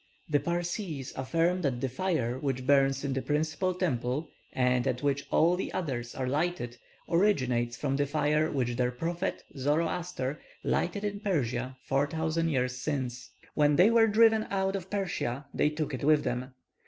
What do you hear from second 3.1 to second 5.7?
the principal temple, and at which all